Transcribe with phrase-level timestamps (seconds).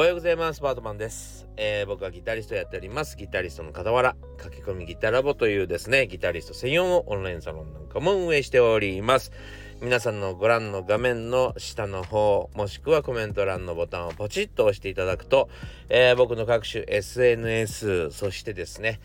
[0.00, 0.62] おはようございます。
[0.62, 1.46] バートマンです。
[1.58, 3.18] えー、僕はギタリストやっております。
[3.18, 9.30] ギタリストの傍ら、駆け込みギタラボというですね、ギタリスト専用のオンラインサロンなんかも運営しております。
[9.82, 15.50] 皆さんのご覧の画面の下の方、もしくはコメント欄のボタンをポチッと押していただくと、
[15.90, 19.00] えー、僕の各種 SNS、そしてですね、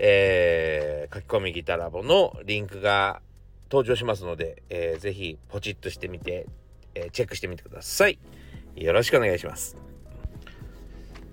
[0.00, 3.22] えー、書き込みギタラボのリンクが
[3.70, 6.48] 登場しますので、えー、ぜひポチッとしてみて、
[6.96, 8.18] えー、チェックしてみてください。
[8.74, 9.89] よろしくお願いします。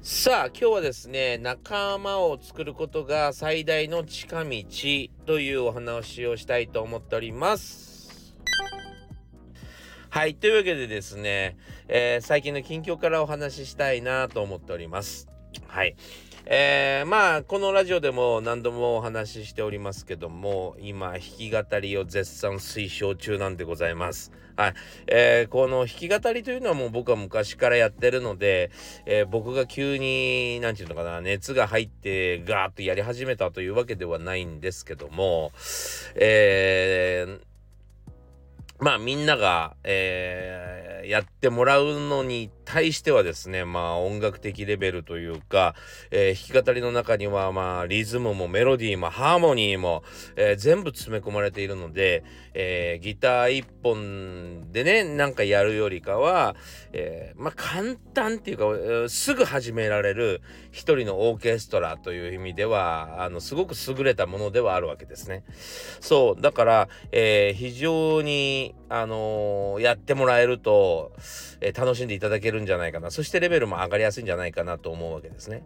[0.10, 4.64] さあ今日はですね仲間を作ることが最大の近道
[5.26, 8.34] というお話をしたいと思っております。
[10.10, 10.36] はい。
[10.36, 11.58] というわけでですね、
[11.90, 15.28] えー、最近の近況からお話ししたいなと思っております。
[15.68, 15.98] はい。
[16.46, 24.32] えー、まあこのラジオでも何度もお話ししておりますけども今弾き語りを絶賛推奨中なんでございます。
[24.58, 24.74] はい、
[25.06, 28.72] えー、この弾き語りというのはもう僕は昔からやってるので、
[29.06, 35.52] えー、僕が急になんて言うのかな熱が入ってガーッとやり始めたというわけではないんですけども、
[36.16, 37.40] えー、
[38.80, 45.74] まあみんなが、えー、やってもらうのに対してはですね、まあ音楽的レベルというか、
[46.12, 50.04] えー、弾き語りの中にはまあリズムもメロディーもハーモニーも、
[50.36, 56.58] えー、全部詰め込まれているので、えー、ギター一本でね、なんかやるよりかは、
[56.92, 65.46] えまあ簡単っていうか、えー、すぐ始められる一人のオーケストラという意味では、あの、すごく優れたものではあるわけですね。
[66.02, 71.12] そう、だから、え非常に、あのやってもらえると、
[71.60, 73.10] え楽しんでいただけるるんじゃないかな。
[73.10, 75.64] そしてレベルも上がりやすいんじゃないかなと思うわけですね。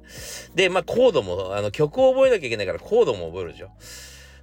[0.56, 3.70] で、まあコードも、あの曲を覚えなきゃいけないからコードも覚えるでしょ。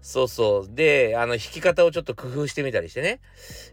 [0.02, 0.74] そうそう。
[0.74, 3.20] で、あの弾き方をちょっと工夫してみたりしてね、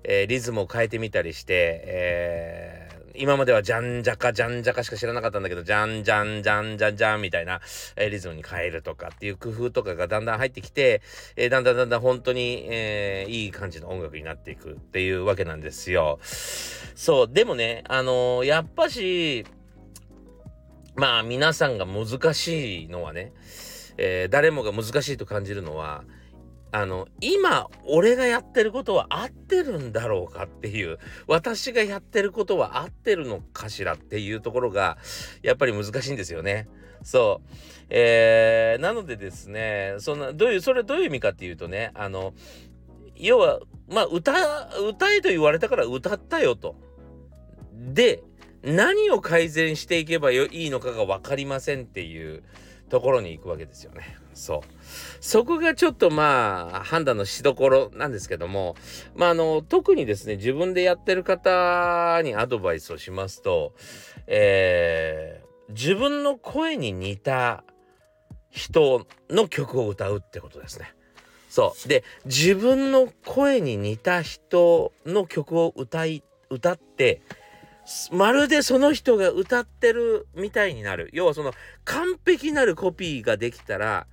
[0.04, 2.85] えー、リズムを変えてみたりして、えー
[3.18, 7.62] 今まではじゃんじゃかじゃんじゃかしか知らなかったんだけど、じゃんじゃんじゃんじゃんじゃんみたいな、
[7.96, 11.02] え、リズムに変えるとかっていう工夫とかがだんだん入ってきて、
[11.36, 16.20] え、だんだんだんだん本当に、えー、いい感じの音楽になっていくっていうわけなんですよ。
[16.96, 19.46] そう、でもね、あのやっぱし、
[20.96, 23.34] まあ皆さんが難しいのはね、
[23.98, 26.04] え誰もが難しいと感じるのは、
[26.72, 34.98] あの、今、俺がやってることは合ってるんだろうかっていう、私がやってることは合ってるのかしらっていうところが、
[35.42, 36.68] やっぱり難しいんですよね。
[37.04, 37.50] そう。
[37.90, 42.34] えー、なのでですね、そんな、どういう、それどういう意味かっていうとね、あの、
[43.16, 44.34] 要は、まあ、歌、
[44.90, 46.76] 歌えと言われたから歌ったよと。
[47.74, 48.24] で、
[48.64, 52.44] 何を改善していけばいいのかが分かりませんっていう
[52.96, 54.18] ところに行くわけですよね。
[54.34, 54.62] そう。
[55.20, 58.78] そこがちょっとまあ判断のしどころなんですけども、
[59.16, 63.74] まああの特にですね自分でやってる方にアドバイスをしますと、
[64.28, 67.66] えー、自分の声に似た
[68.50, 70.94] 人の曲を歌うってことですね。
[71.50, 71.90] そう。
[71.90, 77.20] で、自分の声に似た人の曲を歌い、歌って、
[78.12, 81.10] まるでその人が歌ってるみたいになる。
[81.14, 81.54] 要はその
[81.84, 84.08] 完璧なるコピーができたら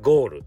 [0.00, 0.38] ゴール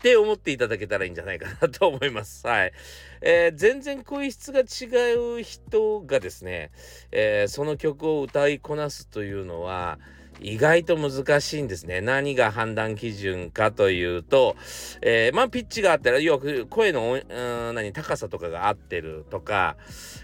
[0.00, 2.46] って思っていただけたらいいんじゃないかなと思います。
[2.46, 2.72] はい。
[3.20, 6.70] えー、全然声質が違う人がですね、
[7.12, 9.98] えー、その曲を歌いこなすというのは、
[10.40, 12.00] 意外と難しいんですね。
[12.00, 14.56] 何が判断基準かというと、
[15.02, 19.76] えー、まあピッチがあったら、要は声の、うん、何、高さとかが合ってるとか、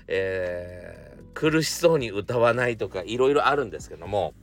[0.09, 4.35] えー、苦しそうに歌わないとか、いろいろあるんですけども、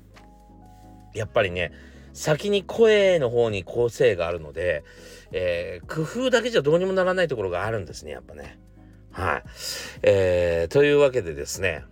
[1.14, 1.72] やっぱりね、
[2.14, 4.84] 先に声の方に個性があるので、
[5.32, 8.60] えー、工夫だけじゃどうにもならないところがあるんですね、やっぱね。
[9.12, 9.44] はい。
[10.04, 11.86] えー、というわけでですね、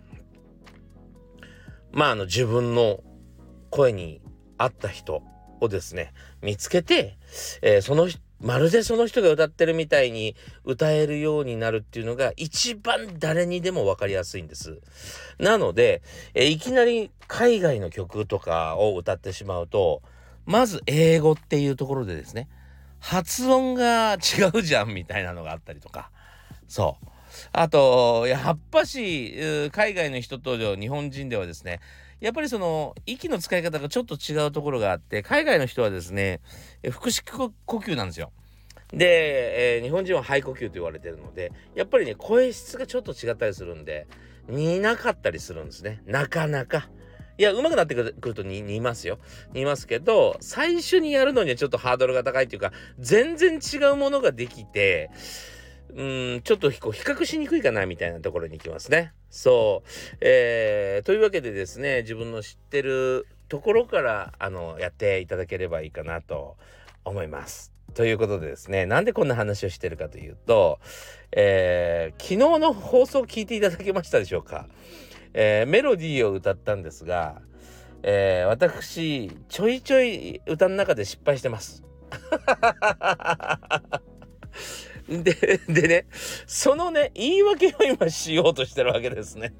[1.92, 3.02] まあ、あの、自分の
[3.72, 4.20] 声に
[4.58, 5.22] 合った人
[5.60, 6.12] をですね、
[6.42, 7.16] 見つけて、
[7.62, 8.06] えー、その
[8.38, 14.80] まるでその人が歌ってるみたいに歌えるようになるっていうのが一番誰にでも分かりやすいんです。
[15.38, 16.02] なので、
[16.34, 20.02] えいきなり海外の曲とかを歌ってしまうと、
[20.44, 22.48] まず英語っていうところでですね、
[22.98, 26.10] 発音が違うじゃんみたいなのがあったりとか、
[26.68, 27.06] そう。
[27.52, 31.80] あと、やっぱし、海外の人と日本人ではですね、
[32.22, 36.40] やっぱりその息の使い方がちょっと違うところがあって海外の人はですね
[36.92, 38.30] 腹式呼吸なんですよ。
[38.92, 44.06] で、えー、日本人は肺呼吸と言われてるのでやっぱりね声質がちょっと違ったりするんで
[44.48, 46.88] 似なかったりするんですねなかなか。
[47.38, 49.18] いや、上手くなってくると似ますよ。
[49.54, 55.10] 似ますけど、最初にやるのにはちょっとハードルが高いっていうか、全然違うものができて、
[55.94, 59.12] うん、ちょっとこう比較しにくいかなみたいなところに行きますね。
[59.30, 59.88] そう、
[60.20, 66.56] えー、というわけでですね自分の知ってるところからあのやっていただければいいかなと
[67.04, 67.72] 思います。
[67.94, 70.80] ということでですねなんでこんな話をしてるかというと、
[71.30, 74.66] えー、昨日の放送を聞いていただけましたでしょうか、
[75.34, 77.42] えー、メロディーを歌ったんですが、
[78.02, 81.84] えー、私ちょいちょい歌の中で失敗してます。
[85.22, 86.06] で、でね、
[86.46, 89.54] そのね、言い訳を今しようとしてるわけですね。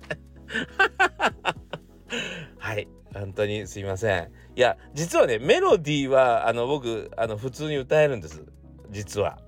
[2.58, 2.88] はい。
[3.12, 4.30] 本当にすいません。
[4.56, 8.44] いや、実はね、メロディーは、あの、僕、あの、普通に歌えるんです。
[8.90, 9.38] 実は。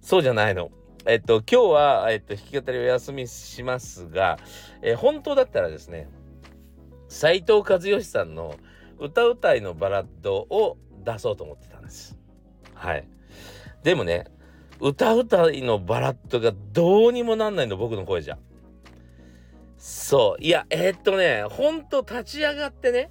[0.00, 0.70] そうじゃないの。
[1.06, 4.38] えっと、今日は、えっと、弾き語りお休みしますが、
[4.82, 6.08] え本当だったらですね、
[7.08, 8.56] 斉藤和義さんの
[8.98, 12.18] 歌うたいのバラッドを出そうと思ってたんです。
[12.74, 13.08] はい。
[13.82, 14.26] でもね、
[14.80, 18.38] 歌うたいのバラッドがどうにもなんないの僕の声じゃ。
[19.76, 20.42] そう。
[20.42, 23.10] いやえー、っとねほんと立ち上がってね、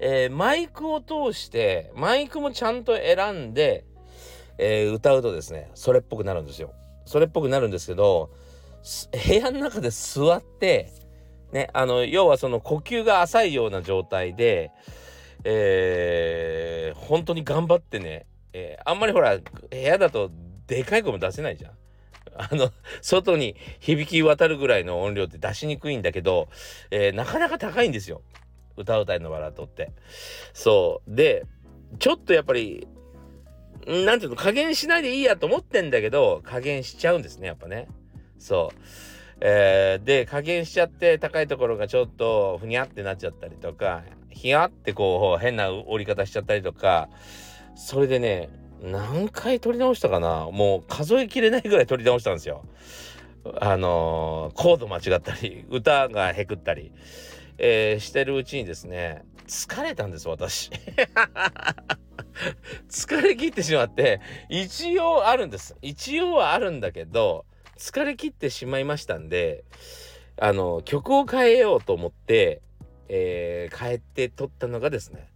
[0.00, 3.84] えー、マイクを通してマイクもちゃんと選んで、
[4.58, 6.72] えー、歌うとですねそれっぽくなるんですよ。
[7.04, 8.30] それっぽくなるんですけど
[9.26, 10.92] 部屋の中で座って
[11.52, 14.70] ねあの要はその呼吸が浅いような状態で
[15.44, 20.30] えー、本当に頑張ってね、えー、あんまりほら部屋だと
[20.70, 21.72] でかい声も出せないじゃん。
[22.36, 22.70] あの、
[23.02, 26.48] 外に響き渡るぐらいの音量って出しにくいんだけど、
[26.92, 28.22] えー、なかなか高いんですよ。
[28.76, 29.90] 歌うたいのバラードって。
[30.54, 31.14] そう。
[31.14, 31.44] で、
[31.98, 32.86] ちょっとやっぱり、
[33.84, 37.88] なんていうの、加減しないでいいやと思ってんだけど、加減しちゃうんですね、やっぱね。
[38.38, 38.80] そう。
[39.40, 47.08] えー、で、加減しちゃって高いところがちょっとふにゃってなっちゃったりとか、ひやってこう変な折り方しちゃったりとか、
[47.74, 48.50] それでね、
[48.82, 50.50] 何回撮り直したかな？
[50.50, 52.64] もう数えきれないぐらい撮り直したんですよ。
[53.60, 56.92] あのー、コード間違ったり歌がへくったり、
[57.58, 60.70] えー、してるうちにですね疲れたんです私。
[62.88, 67.44] 疲れ切ってしまって一応あるんです一応はあるんだけど
[67.76, 69.64] 疲れ切ってしまいましたんで
[70.38, 72.62] あの曲を変えようと思って、
[73.08, 75.29] えー、変えて撮ったのがですね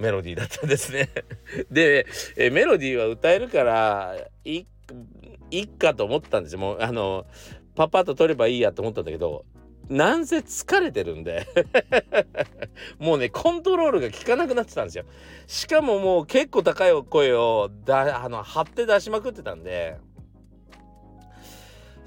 [0.00, 1.10] メロディーだったんですね。
[1.70, 2.06] で、
[2.36, 4.64] えメロディーは歌えるからい
[5.50, 6.58] いっかと思ったんですよ。
[6.58, 7.26] もうあの
[7.74, 9.44] パパッと取ればいいやと思ったんだけど
[9.88, 11.46] なんせ疲れてるんで。
[12.98, 15.04] もうねコントロールが効かなくなってたんですよ。
[15.46, 19.98] しかももう結構高い声をだあの張って出しまくってたんで。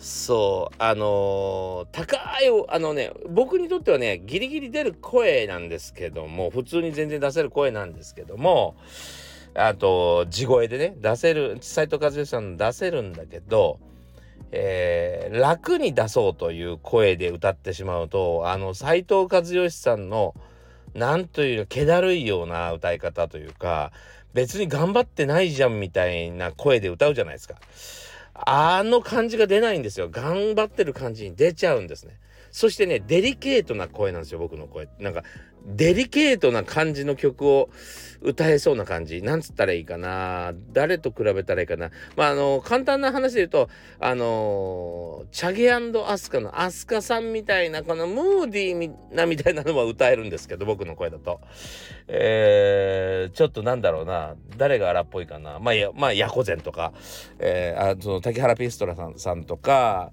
[0.04, 8.76] そうあのー、高いあのね僕にとってはねギリギリ出る声なんですけども普通に全然出せる声なんですけども
[9.56, 13.80] あと地声でね出せる斎藤和義さん出せるんだけど、
[14.52, 20.36] えー、楽に出そうという声で歌ってしまうとあの斎藤和義さんの
[20.94, 23.94] なんという気だるいような歌い方というか
[24.34, 27.56] 別に頑張ってないじゃんみたいな声で歌うじゃないですか。
[28.34, 30.10] あの感じが出ないんですよ。
[30.10, 32.18] 頑張ってる感じに出ちゃうんですね。
[32.54, 34.88] そしてね、デリケートな声なんですよ、僕の声。
[35.00, 35.24] なんか、
[35.66, 37.72] デリケートな感じの曲を
[38.22, 39.24] 歌えそうな感じ。
[39.24, 40.54] なんつったらいいかな。
[40.72, 41.90] 誰と比べたらいいかな。
[42.16, 43.70] まあ、あの、簡単な話で言うと、
[44.00, 45.80] あのチャゲア
[46.20, 51.42] スカのアスカさんみたいな、このムーディーなみたいなのは歌えるんですけど、僕の声だと。
[52.08, 54.36] えー、ちょっとなんだろうな。
[54.58, 55.58] 誰が荒っぽいかな。
[55.58, 56.94] まあ、や、まあ、ヤコゼンとか、
[57.40, 60.12] えー、あその、竹原ピストラさんさんとか、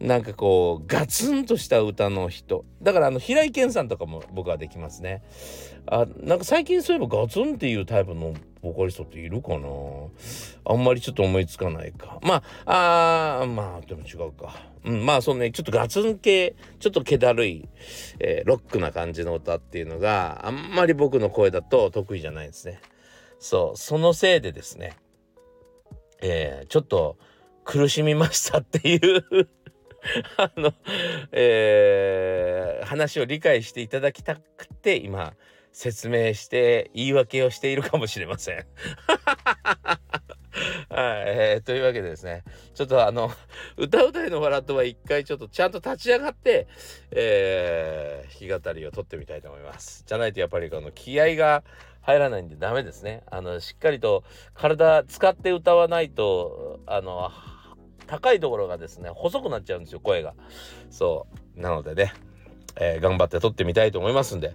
[0.00, 2.64] なんかこうガツンとした歌の人。
[2.82, 5.22] だからあの平井堅さんとかも僕はできますね。
[5.86, 9.68] あなんか最近そういえばガツンっていうタイプのボーカリストっているかな。
[10.64, 12.20] あんまりちょっと思いつかないか。
[12.22, 14.54] まああまあでも違うか。
[14.84, 17.68] うんまあそのねちょっとガツン系ちょっと気だるい、
[18.20, 22.80] えー、ロックな感じの歌っていうのがあんまり僕の声だと得意じゃないですね。
[23.40, 24.96] そうそのせいでですね
[26.20, 27.16] えー、ちょっと
[27.64, 29.48] 苦しみましたっていう。
[30.36, 30.72] あの、
[31.32, 35.34] えー、話を理解していただきたくて今
[35.72, 38.66] 説明して言い訳をしているかもしれません。
[40.90, 42.42] はい、えー、というわけでですね
[42.74, 43.30] ちょっとあの
[43.76, 46.66] 歌うたいのバラッドは一回ちょっとちゃんと立ち上がって、
[47.12, 50.04] えー、弾き語りを取ってみたいと思います。
[50.06, 51.62] じゃないとやっぱりこの気合が
[52.00, 53.22] 入らないんでダメですね。
[53.30, 54.24] あのしっかりと
[54.54, 57.30] 体使って歌わないとあの
[58.08, 60.34] 高いところがですね細くなっちゃうんですよ声が
[60.90, 62.12] そうなのでね、
[62.80, 64.54] えー、頑張って撮ってみたいと思いますんで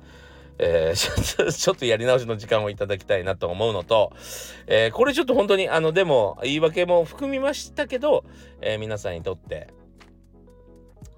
[0.60, 4.12] えー、 ちょっとやり直しの時間をいただきたいなと思うのと、
[4.68, 8.24] えー、これちょっと本当にあのでも言い訳も含みましたけど、
[8.62, 9.74] えー、皆さんにとって、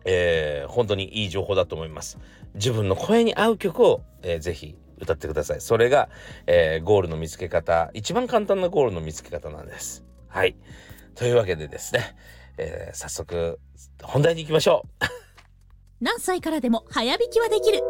[0.05, 2.17] えー、本当にいい情報だと思います。
[2.53, 5.61] 自分の声に合う曲を、えー、ぜひ歌ってください。
[5.61, 6.09] それが、
[6.47, 10.05] えー、ゴールの見つけ方、一番簡単なゴールの見つけ方なんです。
[10.27, 10.55] はい。
[11.15, 12.15] というわけでですね、
[12.57, 13.59] えー、早速
[14.03, 15.05] 本題に行きましょう。
[16.01, 17.81] 何歳からでも早弾きはできる。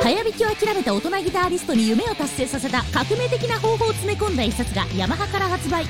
[0.00, 5.84] 早弾きを諦めた大人ギターリストに夢を達成させた革命的な方法を詰め込んだ一冊がヤマハから発売。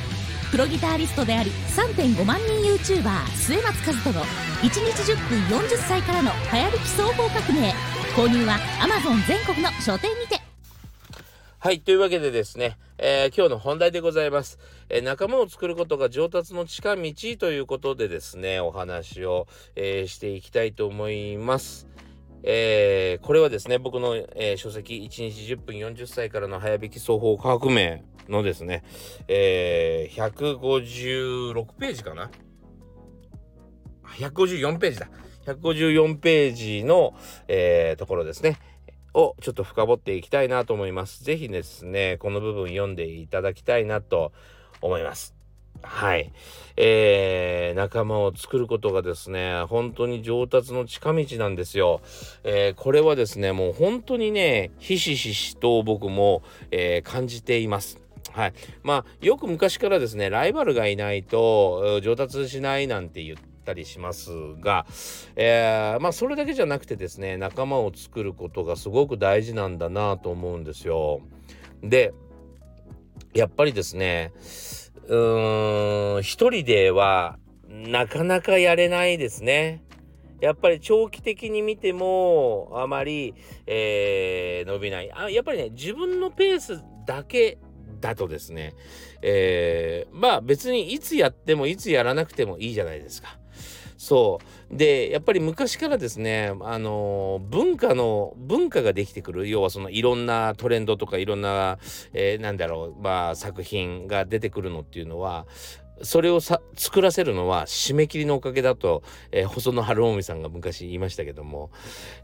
[0.51, 7.73] プロギタリストであり3.5万人 YouTuber 末松和人の1日10分40歳からの早弾き双方革命
[8.15, 10.43] 購入は Amazon 全国の書店にて
[11.59, 21.89] はいというわけでですね、えー、今日の本題でございます、えー、仲間を作ることが上達の近道ということでですねお話を、えー、していきたいと思います
[22.45, 28.83] えー、これはですね、僕の、えー、書籍、1日10分40歳からの早弾き双方革命のですね、
[29.29, 32.33] えー、156ページかな
[34.19, 35.09] ?154 ページだ。
[35.47, 37.15] 154ページの、
[37.47, 38.59] えー、ところですね。
[39.15, 41.25] をちょっと深掘っていきたいなと思います。
[41.25, 44.33] 是非ですね、この部分読んでいただきたいなと
[44.81, 45.35] 思います。
[45.83, 46.33] はい。
[46.77, 52.01] えー、仲間を作ることがですね、本当に上達の近道なんですよ。
[52.45, 58.01] えー、これはですね、もう本当にね、ひしひしと僕も、えー、感じています。
[58.33, 58.53] はい。
[58.83, 64.87] まあ、よく昔からですね、ライバルがいないと上達しないなんて言ったりしますが、
[65.37, 71.21] えー、まあ、それだけじゃなくてですね、仲間を作ることがすごく大事なんだなと思うんですよ。
[71.83, 72.13] で、
[73.35, 74.33] やっぱりですね、
[75.09, 77.39] うーん、一人では
[77.69, 79.83] なかなかやれないですね。
[80.41, 83.35] やっぱり長期的に見てもあまり、
[83.67, 85.31] えー、伸びないあ。
[85.31, 87.59] やっぱりね、自分のペースだけ
[88.03, 88.75] だとですね、
[89.23, 93.39] えー、まあ別にいつやってもいつやらなくてもいいじゃないですか。
[93.97, 94.41] そ
[94.73, 94.77] う。
[94.77, 99.49] で、やっぱり昔からですね、あの文化の、文化ができてくる。
[99.49, 101.79] 要はそのいろんなトレンドとかいろんな、
[102.13, 105.47] えー、なんだろう、まあ作品が出てくるのっていうのは、
[106.03, 111.71] それをさ作らせるのは締め切りのおかげだと、えー、細野晴臣さんが昔言いましたけども、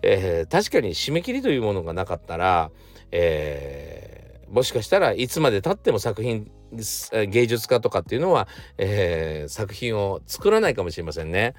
[0.02, 2.72] えー、確かに締め切りというものがなかったら、
[3.12, 4.17] えー
[4.50, 11.54] もしかしたらいつまでたっても作品芸術家とかっていうのは、えー、作品を作らないかもしれませんね、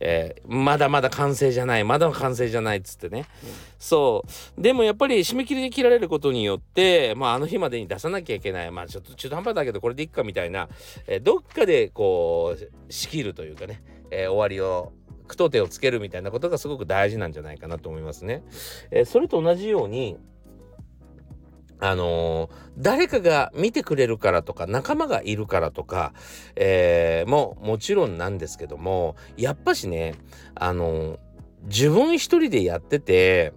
[0.00, 4.24] えー、まだまだ完成じゃないまだ完成じゃないっつってね、うん、そ
[4.58, 4.60] う。
[4.60, 8.70] でもやっぱり締め切りに切られることによって、まあ、あの日までに出さなきゃいけない。
[8.70, 10.68] まあちょっと中途半端だけどこれでいっかみたいな、
[11.06, 14.92] えー、どっかでこう仕切るというかね、え終わりを
[15.26, 18.42] 句読点をつけるみたいなことがすごく大事なんじゃないかなと思いますね。
[18.90, 20.16] えそれと同じように
[21.80, 26.12] あのー、誰かが見てくれるからとか仲間がいるからとか、
[26.56, 30.14] えー、ももちろんなんですけどもやっぱしね
[30.54, 31.18] あのー、
[31.66, 33.52] 自分一人でやってて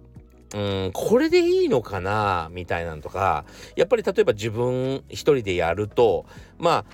[0.54, 6.26] うんこれでいいのかなみたいなのとかやっぱり例えば自分一人でやると
[6.58, 6.84] まあ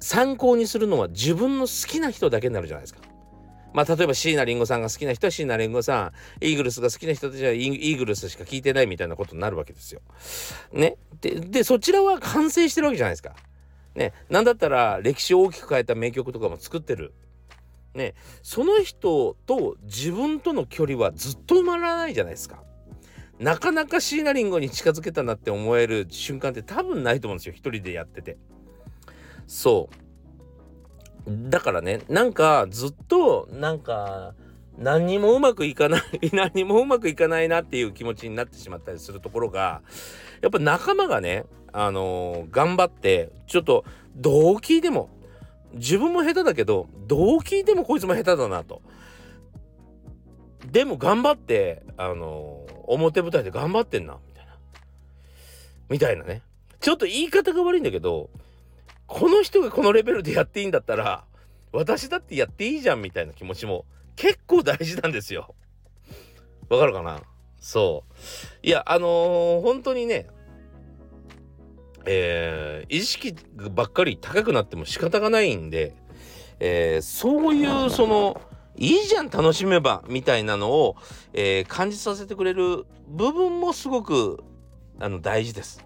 [0.00, 3.09] 参考にするのは自分の好きな人だけになるじゃないですか。
[3.72, 10.00] まあ例えば椎名林檎さんが好きな人は椎名林檎さんイーグルスが好きな人たちはイーグルスしか聞いてないみたいなことになるわけですよ。
[10.72, 10.96] ね。
[11.20, 13.34] ででそちらは完成してるわけじゃないですか。
[13.94, 14.12] ね。
[14.28, 17.14] なんだったら歴史を大きく変えた名曲とかも作ってる。
[17.94, 18.14] ね。
[18.42, 22.62] その人と自分との距離はずっと埋まらないじゃないですか。
[23.38, 27.54] なかなか椎名林檎に近づけたなって思える瞬間って多分ないと思うんですよ。
[27.54, 28.36] 一人でやってて。
[29.46, 30.09] そう。
[31.48, 34.34] だからねなんかずっとなんか
[34.78, 39.82] 何にもうまくいかない 何にもうまくいかないなっていう気持ちになってしまったりするところが
[40.40, 43.84] やっぱ仲間がねあのー、頑張ってちょっと
[44.16, 45.08] どう聞いても
[45.74, 48.82] 自分も下手だけどどう聞いてもこいつも下手だなと。
[50.70, 54.52] でも頑張ってあのー、表舞台で頑張ってんなみたいな。
[55.88, 56.42] みたいなね。
[56.80, 58.30] ちょっと言い方が悪いんだけど
[59.12, 61.24] この人がこのレベルでやっていいんだったら
[61.72, 65.56] 私だってやっていいじゃんみたいな気持ちも結構大事なんですよ。
[66.68, 67.20] わかるかな？
[67.58, 68.66] そう。
[68.66, 70.28] いや、あのー、本当にね、
[72.06, 73.34] えー、意識
[73.72, 75.96] ばっかり高くなっても仕方がないんで、
[76.60, 78.40] えー、そういうその、
[78.76, 80.96] いいじゃん楽しめばみたいなのを、
[81.32, 84.44] えー、感じさせてくれる部分もすごく
[85.00, 85.84] あの大事です。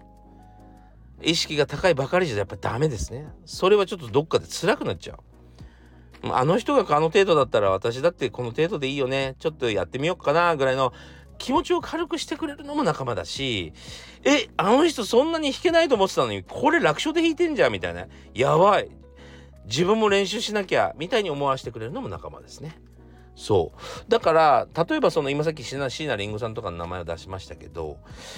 [1.21, 3.27] 意識が高いばかりじゃやっぱダメですね。
[3.45, 5.19] それはちょっとどっかで辛くなっちゃう。
[6.33, 9.35] あの人があの程度だったら私だってこの程度でいいよね。
[9.39, 10.93] ちょっとやってみようかなぐらいの
[11.37, 13.73] 気持ちを軽くしてくれるのも仲間だし。
[14.23, 18.07] えあの人そんなに弾けないと思ってたのにこれ楽勝で弾いてんじゃんみたいな。
[18.33, 18.89] やばい。
[19.65, 22.79] 自分も練習しなきゃみたいに思わせてくれるのも仲間ですね。
[23.35, 24.09] そう。
[24.09, 27.97] だから例えばその今さっき椎名林檎さんとかの名前を出しましたけど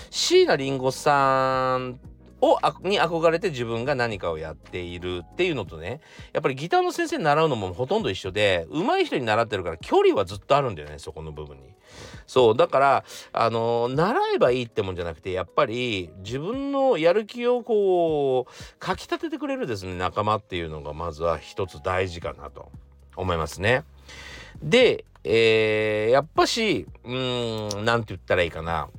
[0.09, 1.99] 椎名林檎さん
[2.41, 6.01] をに憧れて自分が何かをやっているっていうのとね
[6.33, 11.63] やっぱりギターの先生に習うのもほとんど一緒で上手い人に習ってるから距離はずっとあるんだよねそこの部分に。
[12.27, 22.69] そうだからあの習えばいいってもんじゃなくてやっぱり自分のやる気をこうかきたててくれるですね仲間っていうのがまずは一つ大事かなと
[23.15, 23.83] 思いますね。
[24.61, 28.89] で、えー、やっぱしうん何て言ったらいいかな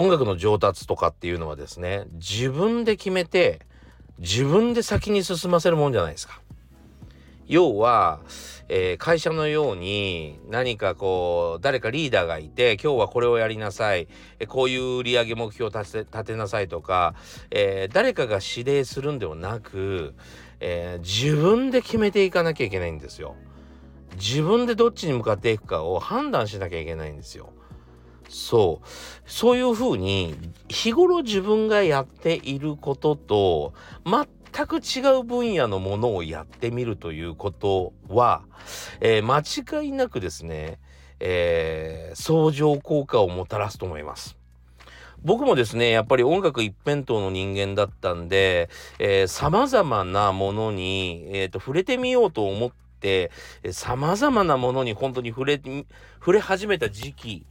[0.00, 3.60] 音楽の上達とかっていうのはですね自分で決めて
[4.18, 6.40] 自分で先に進ませるもんじゃないですか。
[7.46, 8.20] 要は、
[8.68, 14.06] えー、会社のように何かこう誰かリーダーがいて今日はこれをやりなさい、
[14.46, 17.14] こういう売上目標を立て立てなさいとか、
[17.50, 20.14] えー、誰かが指令するんではなく、
[20.60, 23.34] えー、自分で決めていかなきゃいけないんですよ。
[24.14, 27.52] 自分でどっちに向かっていくかを判断しなきゃいけないんですよ。
[28.30, 28.86] そう
[29.26, 30.36] そういうふうに
[30.68, 38.42] 日頃自分がやっていることと全く違う分野のものをやってみるということは、
[39.00, 40.78] えー、間違いなくですね、
[41.18, 44.36] えー、相乗効果をもたらすと思います。
[45.22, 48.70] 僕もですねやっぱり音楽一辺倒の人間だったんで
[49.26, 52.70] さまざまなものに、えーと、触れてみようと思っ
[53.00, 53.30] て
[53.70, 55.60] さまざまなものに本当に触れ
[56.20, 57.44] 触れ始めた時期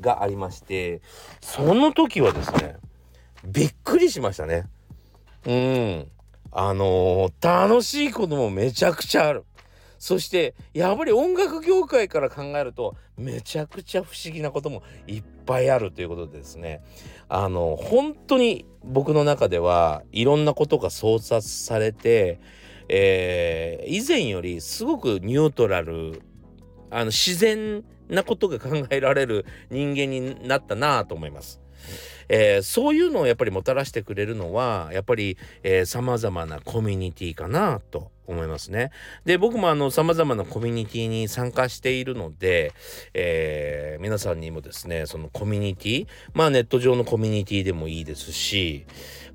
[0.00, 1.02] がありまして
[1.40, 2.76] その時はですね
[3.44, 4.68] びっくりしましたね。
[5.46, 6.08] うん。
[6.52, 9.44] あのー、楽しいこともめちゃくちゃある。
[9.98, 16.82] そしてやっぱり音楽業界から考えるとめちゃくちゃ不思議なこともいっぱいあるということでですね。
[17.28, 22.40] あの本当に僕の中ではいろんなことが創殺されて、
[22.88, 26.20] えー、以前よりすごくニュートラル
[26.92, 31.60] あの自然なことが考えられる人間になったなと思います。
[32.28, 35.36] えー、そういうのをやっぱりもたらしてくれるのはやっぱり
[35.84, 38.90] さまざまなコミュニティかなと思いますね。
[39.24, 42.72] で僕もあのさまざまなコミュニティに参加しているので、
[43.14, 48.86] えー、皆さんにもですねそのコミュニティまあネット上のコミュニティでもいいですし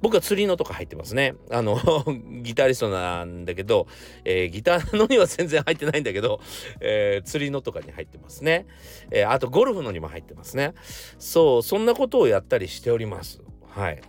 [0.02, 1.36] 僕は釣りのとか入ってますね。
[1.52, 1.80] あの
[2.44, 3.88] ギタリストなんだけど、
[4.24, 6.40] えー、ギターのには全然入ってないんだけど、
[6.80, 8.68] えー、釣りのとかに入ってますね。
[9.12, 10.74] えー、あとゴルフのにも入ってますね。
[11.20, 13.42] そうそんなことをやったりしております。
[13.68, 14.02] はい。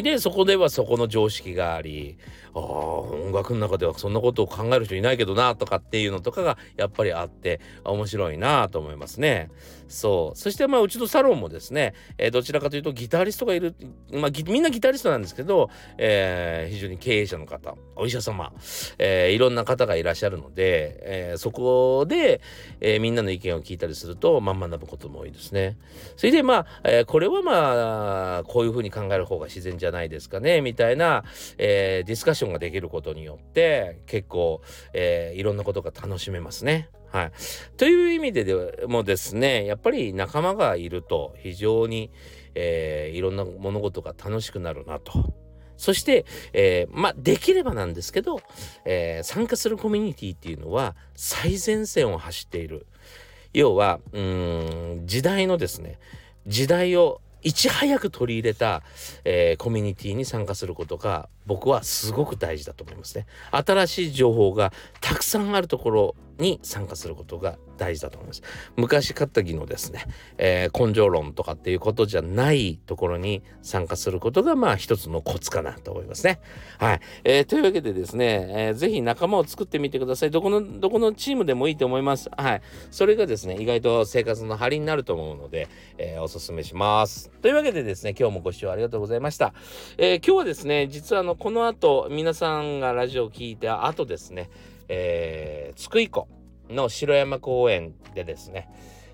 [0.00, 2.16] でそこではそこの常識があり
[2.54, 9.50] あ音楽の中ではそんなことを考える人いないけどなとかっていうのとかがやっぱりあって面白いなと思いますね。
[9.88, 13.74] そうそしてまあうちのサロンもですね、えー、どちらかというとギタリストがいる、
[14.10, 18.52] まあ、みんなギタリストなんですけど、えー、非常に経営者の方お医者様、
[18.98, 22.40] えー、いろんな方がいらっしゃるので、えそこで、
[22.80, 25.76] えみんなの意見を聞いたりするとまんま学ぶことも多いですね。
[26.16, 31.24] それでまあ、えこれはまあこういうふうに考える方が自然じゃないですかねみたいな、
[31.58, 34.62] えディスカッションができることによって結構、
[34.94, 36.88] えいろんなことが楽しめますね。
[37.12, 37.32] はい。
[37.76, 42.10] という意味でもですね、やっぱり仲間がいると非常に、
[42.54, 45.34] えー、いろんな物事が楽しくなるなと。
[45.76, 48.40] そして、えー、まあ、できればなんですけど、
[48.84, 52.86] えー、参加するコミュニティっていうのは最前線を走っている。
[53.52, 55.98] 要は、うん、時代のですね、
[56.46, 58.82] 時代をいち早く取り入れた、
[59.24, 63.26] えー、コミュニティに参加することが僕はすごく大事だと思いますね。
[63.50, 68.42] 新しい情報がたくさんあるところに参加することが大事だと思います。
[68.76, 70.04] 昔買った技のですね、
[70.38, 76.40] えー、根性論とかっていうことじゃないところに参加することがまあ一つのコツかなと思いますね。
[76.78, 77.00] はい。
[77.24, 80.30] えー、というわけでですね、えー、ぜひ仲間を作ってみてください。
[80.30, 82.30] どこの、どこのチームでもいいと思います。
[82.36, 82.62] はい。
[82.90, 85.68] それがですね、意外と生活の張りになると思うので、
[85.98, 87.30] えー、おすすめします。
[87.42, 89.54] というわけでですね、今日もご視聴ありがとうございました。
[89.98, 94.50] えー、今日はですね、実はあの、この後、皆さんがラジオを聞いた後ですね、
[94.94, 96.28] えー、津久井湖
[96.68, 98.68] の城山公園でですね、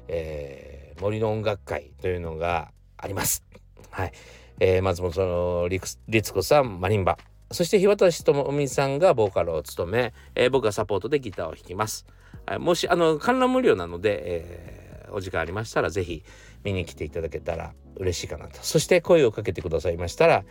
[0.08, 3.44] えー、森の音楽会というのがあります。
[3.90, 4.12] はい。
[4.58, 7.16] えー、松本律子さん、マリンバ。
[7.52, 12.06] そして日渡智美さんがボーカルを務め、えー、僕がサポートでギターを弾きます。
[12.44, 16.24] はい、もし、あの、観覧無料なので、えー、お時間ありましたら、ぜひ
[16.64, 18.58] 見に来ていただけたら嬉しいかなと。
[18.62, 20.44] そして声をかけてくださいましたら、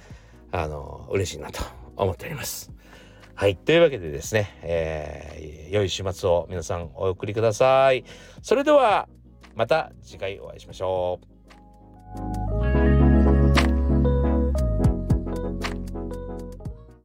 [0.53, 1.61] あの、嬉しいなと
[1.97, 2.71] 思っております。
[3.39, 3.55] はい。
[3.55, 8.03] というわけでですね、えー、良い週末を皆さんお送りください。
[8.41, 9.07] それでは、
[9.53, 11.19] また次回お会いしましょ
[12.43, 12.46] う。